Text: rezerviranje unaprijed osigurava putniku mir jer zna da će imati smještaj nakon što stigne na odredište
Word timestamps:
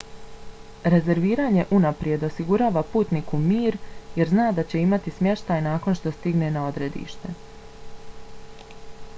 rezerviranje 0.91 1.65
unaprijed 1.79 2.23
osigurava 2.27 2.83
putniku 2.93 3.41
mir 3.43 3.77
jer 4.21 4.31
zna 4.31 4.47
da 4.61 4.65
će 4.71 4.81
imati 4.87 5.13
smještaj 5.19 5.63
nakon 5.69 5.99
što 6.01 6.15
stigne 6.19 6.51
na 6.57 6.65
odredište 6.71 7.39